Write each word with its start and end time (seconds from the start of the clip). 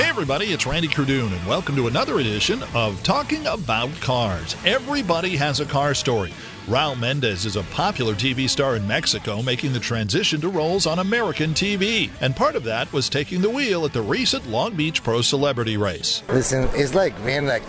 Hey, 0.00 0.08
everybody, 0.08 0.46
it's 0.46 0.64
Randy 0.64 0.88
Kerdoon, 0.88 1.30
and 1.30 1.46
welcome 1.46 1.76
to 1.76 1.86
another 1.86 2.20
edition 2.20 2.62
of 2.74 3.02
Talking 3.02 3.46
About 3.46 3.90
Cars. 4.00 4.56
Everybody 4.64 5.36
has 5.36 5.60
a 5.60 5.66
car 5.66 5.92
story. 5.92 6.32
Raul 6.66 6.98
Mendez 6.98 7.44
is 7.44 7.56
a 7.56 7.64
popular 7.64 8.14
TV 8.14 8.48
star 8.48 8.76
in 8.76 8.86
Mexico 8.86 9.42
making 9.42 9.74
the 9.74 9.78
transition 9.78 10.40
to 10.40 10.48
roles 10.48 10.86
on 10.86 11.00
American 11.00 11.52
TV. 11.52 12.08
And 12.22 12.34
part 12.34 12.56
of 12.56 12.64
that 12.64 12.90
was 12.94 13.10
taking 13.10 13.42
the 13.42 13.50
wheel 13.50 13.84
at 13.84 13.92
the 13.92 14.00
recent 14.00 14.46
Long 14.46 14.74
Beach 14.74 15.02
Pro 15.02 15.20
Celebrity 15.20 15.76
Race. 15.76 16.22
Listen, 16.30 16.66
it's 16.72 16.94
like 16.94 17.14
being 17.22 17.44
like 17.44 17.64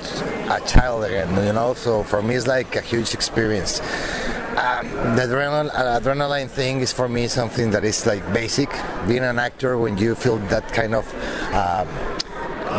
a 0.49 0.61
child 0.65 1.03
again, 1.03 1.29
you 1.45 1.51
know? 1.51 1.73
So 1.73 2.01
for 2.01 2.21
me, 2.21 2.35
it's 2.35 2.47
like 2.47 2.77
a 2.77 2.81
huge 2.81 3.13
experience. 3.13 3.81
Um, 4.51 4.87
the 5.15 5.23
adrenaline, 5.23 5.69
uh, 5.73 5.99
adrenaline 5.99 6.49
thing 6.49 6.81
is 6.81 6.91
for 6.91 7.07
me 7.07 7.27
something 7.27 7.71
that 7.71 7.83
is 7.83 8.05
like 8.05 8.21
basic. 8.33 8.69
Being 9.07 9.23
an 9.23 9.39
actor, 9.39 9.77
when 9.77 9.97
you 9.97 10.13
feel 10.13 10.37
that 10.49 10.67
kind 10.73 10.93
of 10.93 11.07
um, 11.53 11.87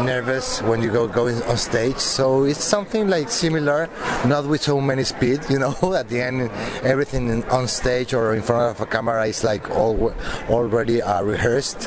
nervous 0.05 0.63
when 0.63 0.83
you 0.83 0.91
go 0.91 1.07
going 1.07 1.41
on 1.43 1.57
stage. 1.57 1.99
So 1.99 2.45
it's 2.45 2.63
something 2.63 3.09
like 3.09 3.31
similar, 3.31 3.89
not 4.27 4.47
with 4.47 4.63
so 4.63 4.81
many 4.81 5.05
speed. 5.05 5.41
You 5.51 5.59
know, 5.59 5.75
at 5.95 6.09
the 6.09 6.21
end, 6.21 6.51
everything 6.83 7.45
on 7.45 7.69
stage 7.69 8.15
or 8.15 8.35
in 8.35 8.43
front 8.43 8.77
of 8.77 8.81
a 8.81 8.87
camera 8.87 9.27
is 9.27 9.45
like 9.45 9.71
all 9.71 10.15
already 10.49 11.03
uh, 11.03 11.23
rehearsed. 11.23 11.85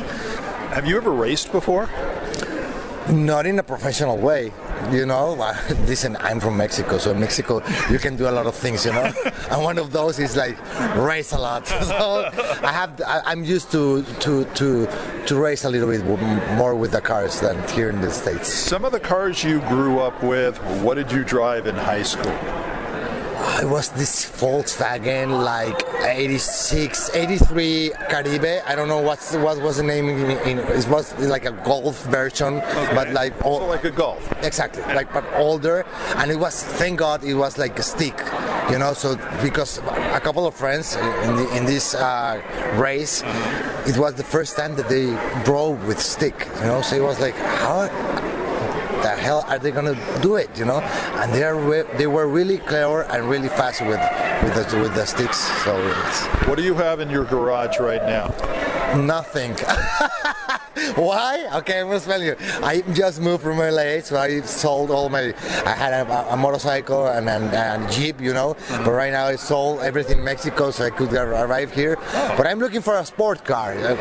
Have 0.73 0.85
you 0.87 0.97
ever 0.97 1.11
raced 1.11 1.51
before? 1.51 1.89
Not 3.09 3.45
in 3.45 3.59
a 3.59 3.63
professional 3.63 4.17
way. 4.17 4.51
You 4.91 5.05
know, 5.05 5.33
listen, 5.87 6.15
I'm 6.19 6.39
from 6.39 6.57
Mexico, 6.57 6.97
so 6.97 7.11
in 7.11 7.19
Mexico 7.19 7.61
you 7.89 7.99
can 7.99 8.15
do 8.15 8.27
a 8.27 8.31
lot 8.31 8.45
of 8.45 8.55
things, 8.55 8.85
you 8.85 8.91
know. 8.91 9.11
and 9.51 9.63
one 9.63 9.77
of 9.77 9.91
those 9.91 10.19
is 10.19 10.35
like 10.35 10.57
race 10.95 11.31
a 11.31 11.39
lot. 11.39 11.65
So 11.85 12.29
I 12.63 12.71
have, 12.71 13.01
I, 13.05 13.31
am 13.31 13.43
used 13.43 13.71
to 13.71 14.03
to 14.21 14.45
to 14.55 14.87
to 15.27 15.35
race 15.35 15.63
a 15.63 15.69
little 15.69 15.87
bit 15.87 16.03
more 16.57 16.75
with 16.75 16.91
the 16.91 17.01
cars 17.01 17.39
than 17.39 17.55
here 17.69 17.89
in 17.89 18.01
the 18.01 18.11
states. 18.11 18.47
Some 18.51 18.83
of 18.85 18.91
the 18.91 18.99
cars 18.99 19.43
you 19.43 19.59
grew 19.61 19.99
up 19.99 20.21
with, 20.23 20.57
what 20.81 20.95
did 20.95 21.11
you 21.11 21.23
drive 21.23 21.67
in 21.67 21.75
high 21.75 22.03
school? 22.03 22.33
it 23.61 23.67
was 23.67 23.89
this 23.89 24.25
Volkswagen 24.25 25.43
like 25.43 25.81
86, 26.03 27.09
83 27.15 27.91
Caribe. 28.09 28.61
I 28.65 28.75
don't 28.75 28.87
know 28.87 28.99
what's 28.99 29.35
what 29.35 29.61
was 29.61 29.77
the 29.77 29.83
name. 29.83 30.09
In, 30.09 30.31
in, 30.47 30.59
it 30.59 30.87
was 30.87 31.17
like 31.19 31.45
a 31.45 31.51
Golf 31.51 32.03
version, 32.05 32.55
okay. 32.55 32.95
but 32.95 33.11
like 33.11 33.33
all, 33.45 33.59
so 33.59 33.67
like 33.67 33.85
a 33.85 33.91
Golf. 33.91 34.21
Exactly, 34.43 34.83
like 34.93 35.11
but 35.13 35.25
older, 35.35 35.85
and 36.17 36.31
it 36.31 36.37
was 36.37 36.63
thank 36.63 36.99
God 36.99 37.23
it 37.23 37.35
was 37.35 37.57
like 37.57 37.79
a 37.79 37.83
stick, 37.83 38.17
you 38.69 38.79
know. 38.79 38.93
So 38.93 39.15
because 39.41 39.77
a 39.77 40.19
couple 40.19 40.45
of 40.47 40.55
friends 40.55 40.95
in 40.95 41.35
the, 41.35 41.57
in 41.57 41.65
this 41.65 41.95
uh, 41.95 42.41
race, 42.75 43.23
it 43.87 43.97
was 43.97 44.15
the 44.15 44.23
first 44.23 44.57
time 44.57 44.75
that 44.75 44.89
they 44.89 45.07
drove 45.45 45.85
with 45.87 45.99
stick, 45.99 46.47
you 46.57 46.67
know. 46.67 46.81
So 46.81 46.95
it 46.95 47.03
was 47.03 47.19
like 47.19 47.35
how 47.35 47.87
the 49.05 49.11
hell 49.11 49.45
are 49.47 49.59
they 49.59 49.69
gonna 49.69 49.95
do 50.21 50.35
it? 50.35 50.49
You 50.57 50.65
know, 50.65 50.79
and 51.21 51.31
they 51.31 51.43
are 51.43 51.55
re- 51.55 51.85
they 51.97 52.07
were 52.07 52.27
really 52.27 52.57
clever 52.57 53.03
and 53.03 53.29
really 53.29 53.49
fast 53.49 53.81
with 53.81 54.01
with 54.43 54.53
the, 54.55 54.79
with 54.79 54.95
the 54.95 55.05
sticks. 55.05 55.37
So 55.63 55.73
what 56.47 56.57
do 56.57 56.63
you 56.63 56.73
have 56.73 56.99
in 56.99 57.09
your 57.11 57.25
garage 57.25 57.79
right 57.79 58.01
now? 58.01 58.27
Nothing. 58.95 59.55
Why? 60.95 61.47
Okay, 61.55 61.79
I'm 61.79 61.87
gonna 61.87 61.99
tell 61.99 62.21
you. 62.21 62.35
I 62.61 62.81
just 62.93 63.21
moved 63.21 63.43
from 63.43 63.59
LA, 63.59 64.01
so 64.01 64.17
I 64.17 64.41
sold 64.41 64.91
all 64.91 65.09
my. 65.09 65.33
I 65.65 65.71
had 65.71 65.93
a, 65.93 66.33
a 66.33 66.37
motorcycle 66.37 67.07
and, 67.07 67.29
and, 67.29 67.53
and, 67.53 67.85
a 67.85 67.89
jeep, 67.89 68.19
you 68.19 68.33
know. 68.33 68.55
Mm-hmm. 68.55 68.83
But 68.83 68.91
right 68.91 69.13
now 69.13 69.25
I 69.25 69.37
sold 69.37 69.79
everything 69.81 70.19
in 70.19 70.25
Mexico, 70.25 70.71
so 70.71 70.85
I 70.85 70.89
could 70.89 71.13
arrive 71.13 71.71
here. 71.71 71.97
Oh. 71.99 72.33
But 72.37 72.47
I'm 72.47 72.59
looking 72.59 72.81
for 72.81 72.97
a 72.97 73.05
sport 73.05 73.45
car. 73.45 73.73
Uh, 73.73 73.95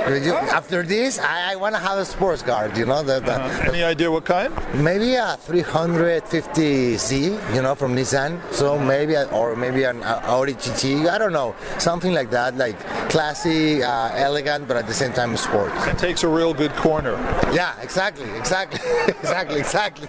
after 0.51 0.83
this, 0.83 1.21
I, 1.21 1.53
I 1.53 1.57
want 1.57 1.77
to 1.77 1.81
have 1.81 1.99
a 1.99 2.05
sports 2.05 2.43
car. 2.43 2.71
You 2.75 2.87
know. 2.87 3.05
The, 3.05 3.21
the, 3.21 3.35
uh-huh. 3.35 3.69
Any 3.69 3.85
idea 3.85 4.11
what 4.11 4.25
kind? 4.25 4.53
Maybe 4.75 5.15
a 5.15 5.39
350Z, 5.47 7.55
you 7.55 7.63
know, 7.63 7.75
from 7.75 7.95
Nissan. 7.95 8.41
So 8.53 8.79
maybe, 8.79 9.15
a, 9.15 9.27
or 9.31 9.55
maybe 9.55 9.85
an 9.85 10.03
Audi 10.03 10.55
GT. 10.55 11.09
I 11.09 11.19
don't 11.19 11.33
know, 11.33 11.55
something 11.79 12.13
like 12.13 12.31
that, 12.31 12.57
like 12.57 12.79
classy, 13.11 13.83
uh, 13.83 14.11
elegant, 14.15 14.67
but 14.67 14.77
at 14.77 14.87
the 14.87 14.95
same 14.95 15.13
time 15.13 15.37
sport. 15.37 15.73
It 15.87 15.99
takes 15.99 16.23
a 16.23 16.29
real 16.29 16.55
good 16.55 16.64
good 16.69 16.77
corner. 16.77 17.13
Yeah, 17.53 17.79
exactly, 17.83 18.31
exactly, 18.39 18.81
exactly, 19.09 19.61
exactly. 19.61 20.09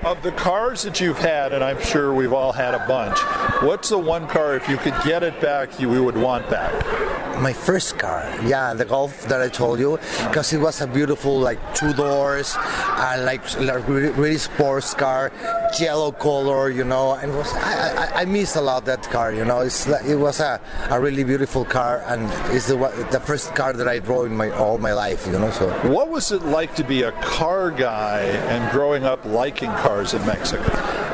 of 0.08 0.22
the 0.22 0.30
cars 0.32 0.82
that 0.82 1.00
you've 1.00 1.18
had, 1.18 1.52
and 1.52 1.64
I'm 1.64 1.80
sure 1.80 2.14
we've 2.14 2.32
all 2.32 2.52
had 2.52 2.74
a 2.74 2.86
bunch, 2.86 3.18
what's 3.62 3.88
the 3.88 3.98
one 3.98 4.28
car, 4.28 4.54
if 4.54 4.68
you 4.68 4.76
could 4.76 4.94
get 5.04 5.24
it 5.24 5.40
back, 5.40 5.80
you 5.80 5.88
would 5.88 6.16
want 6.16 6.48
back? 6.48 7.25
My 7.40 7.52
first 7.52 7.98
car, 7.98 8.24
yeah, 8.44 8.72
the 8.72 8.84
Golf 8.84 9.24
that 9.28 9.42
I 9.42 9.48
told 9.48 9.78
you, 9.78 9.98
because 10.28 10.52
it 10.52 10.58
was 10.58 10.80
a 10.80 10.86
beautiful, 10.86 11.38
like 11.38 11.60
two 11.74 11.92
doors, 11.92 12.54
uh, 12.56 13.22
like, 13.24 13.42
like 13.60 13.86
really, 13.86 14.08
really 14.10 14.38
sports 14.38 14.94
car, 14.94 15.30
yellow 15.78 16.12
color, 16.12 16.70
you 16.70 16.84
know, 16.84 17.12
and 17.14 17.36
was 17.36 17.52
I, 17.54 18.06
I, 18.06 18.20
I 18.22 18.24
miss 18.24 18.56
a 18.56 18.60
lot 18.62 18.86
that 18.86 19.02
car, 19.10 19.34
you 19.34 19.44
know. 19.44 19.60
It's 19.60 19.86
it 19.86 20.16
was 20.16 20.40
a, 20.40 20.60
a 20.90 20.98
really 20.98 21.24
beautiful 21.24 21.64
car, 21.64 22.02
and 22.06 22.22
it's 22.54 22.68
the 22.68 22.76
the 23.10 23.20
first 23.20 23.54
car 23.54 23.72
that 23.74 23.86
I 23.86 23.98
drove 23.98 24.26
in 24.26 24.36
my 24.36 24.50
all 24.50 24.78
my 24.78 24.92
life, 24.94 25.26
you 25.26 25.32
know. 25.32 25.50
So 25.50 25.68
what 25.90 26.08
was 26.08 26.32
it 26.32 26.42
like 26.42 26.74
to 26.76 26.84
be 26.84 27.02
a 27.02 27.12
car 27.12 27.70
guy 27.70 28.20
and 28.48 28.70
growing 28.72 29.04
up 29.04 29.24
liking 29.24 29.70
cars 29.84 30.14
in 30.14 30.24
Mexico? 30.26 30.64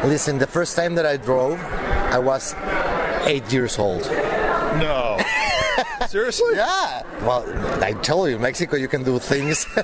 Listen, 0.07 0.39
the 0.39 0.47
first 0.47 0.77
time 0.77 0.95
that 0.95 1.07
I 1.07 1.17
drove, 1.17 1.61
I 2.15 2.19
was 2.19 2.55
eight 3.27 3.53
years 3.53 3.79
old. 3.79 4.03
No. 4.79 5.19
Seriously? 6.09 6.57
Yeah. 6.57 7.03
Well, 7.23 7.45
I 7.83 7.93
tell 7.93 8.29
you, 8.29 8.39
Mexico, 8.39 8.77
you 8.77 8.89
can 8.89 9.03
do 9.03 9.19
things 9.19 9.65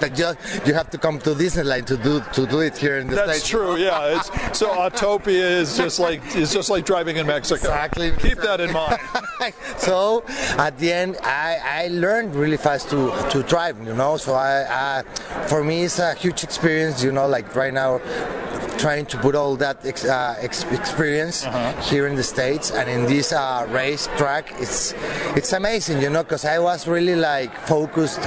that 0.00 0.14
just 0.14 0.66
you 0.66 0.74
have 0.74 0.90
to 0.90 0.98
come 0.98 1.18
to 1.20 1.30
Disneyland 1.30 1.86
to 1.86 1.96
do 1.96 2.20
to 2.32 2.46
do 2.46 2.60
it 2.60 2.76
here 2.76 2.98
in 2.98 3.08
the 3.08 3.16
That's 3.16 3.38
States. 3.38 3.48
true. 3.48 3.76
Yeah. 3.76 4.16
It's, 4.18 4.58
so 4.58 4.68
Autopia 4.70 5.50
is 5.62 5.76
just 5.76 5.98
like 5.98 6.20
it's 6.34 6.52
just 6.52 6.70
like 6.70 6.84
driving 6.84 7.16
in 7.16 7.26
Mexico. 7.26 7.56
Exactly. 7.56 8.12
Keep 8.12 8.38
that 8.38 8.60
in 8.60 8.72
mind. 8.72 8.98
so 9.78 10.24
at 10.58 10.78
the 10.78 10.92
end, 10.92 11.16
I, 11.22 11.84
I 11.84 11.88
learned 11.88 12.34
really 12.34 12.56
fast 12.56 12.90
to 12.90 13.12
to 13.30 13.42
drive. 13.42 13.78
You 13.86 13.94
know, 13.94 14.16
so 14.16 14.34
I, 14.34 15.00
I 15.00 15.02
for 15.48 15.62
me 15.64 15.84
it's 15.84 15.98
a 15.98 16.14
huge 16.14 16.44
experience. 16.44 17.02
You 17.02 17.12
know, 17.12 17.26
like 17.26 17.54
right 17.54 17.72
now 17.72 18.00
trying 18.78 19.04
to 19.06 19.18
put 19.18 19.34
all 19.34 19.56
that 19.56 19.84
ex, 19.84 20.04
uh, 20.04 20.36
ex- 20.38 20.64
experience 20.72 21.44
uh-huh. 21.44 21.72
here 21.82 22.06
in 22.06 22.14
the 22.14 22.22
states 22.22 22.70
and 22.70 22.88
in 22.88 23.04
this 23.06 23.32
uh, 23.32 23.66
race 23.70 24.08
track 24.16 24.52
it's 24.58 24.94
it's 25.36 25.52
amazing 25.52 26.00
you 26.00 26.08
know 26.08 26.22
because 26.22 26.44
i 26.44 26.58
was 26.58 26.86
really 26.86 27.16
like 27.16 27.52
focused 27.66 28.22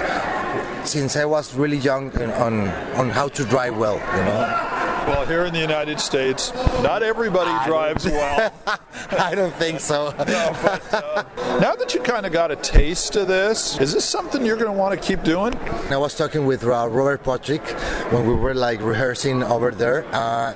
since 0.84 1.16
i 1.16 1.26
was 1.26 1.56
really 1.56 1.78
young 1.78 2.12
on 2.34 2.68
on 3.00 3.10
how 3.10 3.28
to 3.28 3.44
drive 3.46 3.78
well 3.78 3.96
you 4.18 4.24
know 4.26 4.71
well, 5.08 5.26
here 5.26 5.46
in 5.46 5.54
the 5.54 5.60
United 5.60 6.00
States, 6.00 6.54
not 6.84 7.04
everybody 7.04 7.50
I 7.50 7.66
drives 7.66 8.06
well. 8.06 8.54
I 9.12 9.34
don't 9.36 9.54
think 9.56 9.80
so. 9.80 10.12
no, 10.18 10.58
but, 10.62 10.94
uh, 10.94 11.24
now 11.60 11.76
that 11.76 11.94
you 11.94 12.02
kind 12.02 12.26
of 12.26 12.32
got 12.32 12.52
a 12.52 12.56
taste 12.56 13.16
of 13.16 13.28
this, 13.28 13.80
is 13.80 13.94
this 13.94 14.06
something 14.06 14.46
you're 14.46 14.58
going 14.58 14.72
to 14.72 14.78
want 14.78 15.00
to 15.00 15.08
keep 15.08 15.24
doing? 15.24 15.56
I 15.90 15.98
was 15.98 16.16
talking 16.16 16.46
with 16.46 16.64
uh, 16.64 16.88
Robert 16.90 17.24
Patrick 17.24 17.66
when 18.12 18.28
we 18.28 18.34
were 18.34 18.54
like 18.54 18.82
rehearsing 18.82 19.44
over 19.44 19.72
there, 19.72 20.06
uh, 20.14 20.54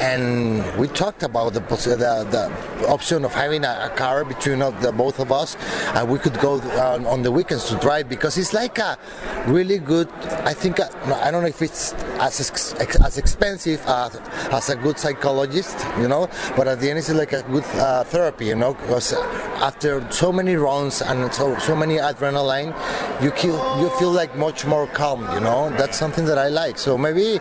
and 0.00 0.64
we 0.78 0.88
talked 0.88 1.22
about 1.22 1.52
the, 1.52 1.60
the, 1.60 2.26
the 2.30 2.88
option 2.88 3.24
of 3.24 3.34
having 3.34 3.64
a, 3.64 3.90
a 3.92 3.96
car 3.96 4.24
between 4.24 4.60
the, 4.60 4.94
both 4.96 5.18
of 5.18 5.32
us, 5.32 5.56
and 5.94 6.08
we 6.08 6.18
could 6.18 6.38
go 6.40 6.60
uh, 6.60 7.02
on 7.06 7.22
the 7.22 7.30
weekends 7.30 7.68
to 7.68 7.76
drive 7.76 8.08
because 8.08 8.38
it's 8.38 8.52
like 8.52 8.78
a 8.78 8.98
really 9.46 9.78
good. 9.78 10.08
I 10.44 10.54
think 10.54 10.80
uh, 10.80 10.88
I 11.22 11.30
don't 11.30 11.42
know 11.42 11.48
if 11.48 11.62
it's 11.62 11.92
as 12.20 12.40
as 12.80 13.18
expensive 13.18 13.79
uh, 13.86 14.10
as 14.52 14.70
a 14.70 14.76
good 14.76 14.98
psychologist, 14.98 15.86
you 15.98 16.08
know. 16.08 16.28
But 16.56 16.68
at 16.68 16.80
the 16.80 16.90
end, 16.90 16.98
it's 16.98 17.10
like 17.10 17.32
a 17.32 17.42
good 17.42 17.64
uh, 17.74 18.04
therapy, 18.04 18.46
you 18.46 18.56
know, 18.56 18.74
because 18.74 19.12
after 19.60 20.10
so 20.10 20.32
many 20.32 20.56
runs 20.56 21.02
and 21.02 21.32
so 21.32 21.58
so 21.58 21.76
many 21.76 21.96
adrenaline, 21.96 22.74
you 23.22 23.30
feel 23.30 23.58
you 23.80 23.90
feel 23.98 24.10
like 24.10 24.36
much 24.36 24.66
more 24.66 24.86
calm, 24.88 25.22
you 25.34 25.40
know. 25.40 25.70
That's 25.70 25.98
something 25.98 26.24
that 26.26 26.38
I 26.38 26.48
like. 26.48 26.78
So 26.78 26.96
maybe 26.96 27.38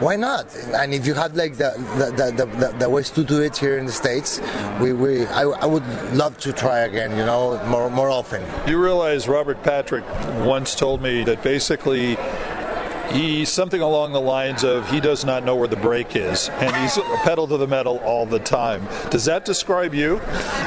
why 0.00 0.16
not? 0.16 0.46
And 0.74 0.94
if 0.94 1.06
you 1.06 1.14
had 1.14 1.36
like 1.36 1.56
the 1.56 1.72
the, 1.96 2.32
the, 2.36 2.46
the, 2.46 2.78
the 2.78 2.88
ways 2.90 3.10
to 3.10 3.24
do 3.24 3.40
it 3.42 3.56
here 3.56 3.78
in 3.78 3.86
the 3.86 3.92
states, 3.92 4.40
we, 4.80 4.92
we 4.92 5.26
I, 5.26 5.42
I 5.42 5.66
would 5.66 5.86
love 6.14 6.38
to 6.38 6.52
try 6.52 6.80
again, 6.80 7.10
you 7.16 7.24
know, 7.24 7.62
more 7.66 7.90
more 7.90 8.10
often. 8.10 8.42
You 8.66 8.82
realize 8.82 9.28
Robert 9.28 9.62
Patrick 9.62 10.04
once 10.44 10.74
told 10.74 11.02
me 11.02 11.24
that 11.24 11.42
basically 11.42 12.16
he's 13.12 13.48
something 13.48 13.80
along 13.80 14.12
the 14.12 14.20
lines 14.20 14.64
of 14.64 14.88
he 14.90 15.00
does 15.00 15.24
not 15.24 15.44
know 15.44 15.56
where 15.56 15.68
the 15.68 15.76
brake 15.76 16.16
is 16.16 16.48
and 16.48 16.74
he's 16.76 16.98
pedal 17.24 17.46
to 17.48 17.56
the 17.56 17.66
metal 17.66 17.98
all 17.98 18.26
the 18.26 18.38
time. 18.38 18.86
Does 19.10 19.24
that 19.26 19.44
describe 19.44 19.94
you? 19.94 20.20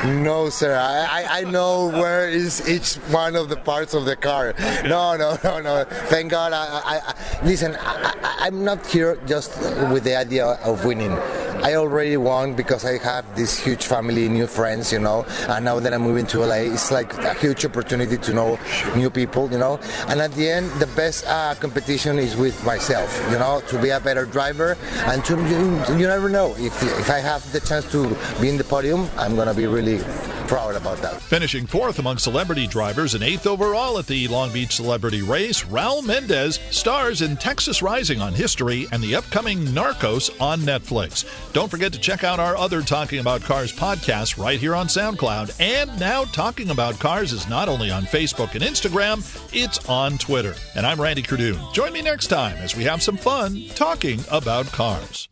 No, 0.05 0.49
sir. 0.49 0.75
I, 0.75 1.25
I 1.29 1.43
know 1.43 1.87
where 1.87 2.29
is 2.29 2.67
each 2.69 2.95
one 3.11 3.35
of 3.35 3.49
the 3.49 3.57
parts 3.57 3.93
of 3.93 4.05
the 4.05 4.15
car. 4.15 4.53
No, 4.83 5.15
no, 5.15 5.37
no, 5.43 5.59
no. 5.61 5.85
Thank 5.85 6.31
God. 6.31 6.53
I, 6.53 6.65
I, 6.65 6.99
I 7.05 7.45
listen, 7.45 7.75
I, 7.79 8.47
am 8.47 8.63
not 8.63 8.85
here 8.85 9.17
just 9.25 9.57
with 9.91 10.03
the 10.03 10.15
idea 10.15 10.45
of 10.45 10.85
winning. 10.85 11.17
I 11.65 11.73
already 11.73 12.15
won 12.15 12.53
because 12.53 12.85
I 12.85 12.99
have 12.99 13.25
this 13.35 13.57
huge 13.57 13.87
family, 13.87 14.29
new 14.29 14.45
friends, 14.45 14.93
you 14.93 14.99
know. 14.99 15.25
And 15.49 15.65
now 15.65 15.79
that 15.79 15.95
I'm 15.95 16.03
moving 16.03 16.27
to 16.27 16.45
LA, 16.45 16.69
it's 16.69 16.91
like 16.91 17.11
a 17.17 17.33
huge 17.33 17.65
opportunity 17.65 18.17
to 18.19 18.33
know 18.35 18.59
new 18.95 19.09
people, 19.09 19.51
you 19.51 19.57
know. 19.57 19.79
And 20.07 20.21
at 20.21 20.31
the 20.33 20.47
end, 20.47 20.69
the 20.73 20.85
best 20.85 21.25
uh, 21.25 21.55
competition 21.55 22.19
is 22.19 22.35
with 22.35 22.63
myself, 22.63 23.09
you 23.31 23.39
know, 23.39 23.63
to 23.69 23.81
be 23.81 23.89
a 23.89 23.99
better 23.99 24.27
driver 24.27 24.77
and 25.09 25.25
to 25.25 25.33
you, 25.49 25.97
you 25.97 26.05
never 26.05 26.29
know 26.29 26.53
if 26.59 26.83
if 26.99 27.09
I 27.09 27.17
have 27.17 27.41
the 27.51 27.61
chance 27.61 27.89
to 27.93 28.15
be 28.39 28.47
in 28.49 28.57
the 28.57 28.63
podium, 28.63 29.09
I'm 29.17 29.35
gonna 29.35 29.55
be 29.55 29.65
really 29.65 30.03
proud 30.47 30.75
about 30.75 30.97
that. 30.99 31.21
Finishing 31.21 31.65
fourth 31.65 31.99
among 31.99 32.17
celebrity 32.17 32.67
drivers 32.67 33.13
and 33.13 33.23
eighth 33.23 33.47
overall 33.47 33.97
at 33.97 34.07
the 34.07 34.27
Long 34.27 34.51
Beach 34.51 34.75
Celebrity 34.75 35.21
Race, 35.21 35.63
Raul 35.63 36.05
Mendez 36.05 36.59
stars 36.71 37.21
in 37.21 37.37
Texas 37.37 37.81
Rising 37.81 38.21
on 38.21 38.33
History 38.33 38.87
and 38.91 39.03
the 39.03 39.15
upcoming 39.15 39.59
Narcos 39.65 40.29
on 40.39 40.61
Netflix. 40.61 41.25
Don't 41.53 41.69
forget 41.69 41.93
to 41.93 41.99
check 41.99 42.23
out 42.23 42.39
our 42.39 42.55
other 42.55 42.81
Talking 42.81 43.19
About 43.19 43.41
Cars 43.41 43.73
podcast 43.73 44.41
right 44.41 44.59
here 44.59 44.75
on 44.75 44.87
SoundCloud. 44.87 45.55
And 45.59 45.99
now 45.99 46.25
Talking 46.25 46.69
About 46.69 46.99
Cars 46.99 47.33
is 47.33 47.49
not 47.49 47.67
only 47.67 47.91
on 47.91 48.03
Facebook 48.03 48.55
and 48.55 48.63
Instagram, 48.63 49.19
it's 49.53 49.87
on 49.89 50.17
Twitter. 50.17 50.55
And 50.75 50.85
I'm 50.85 51.01
Randy 51.01 51.23
Kerdoon. 51.23 51.73
Join 51.73 51.93
me 51.93 52.01
next 52.01 52.27
time 52.27 52.57
as 52.57 52.75
we 52.75 52.83
have 52.83 53.01
some 53.01 53.17
fun 53.17 53.61
talking 53.75 54.19
about 54.29 54.65
cars. 54.67 55.27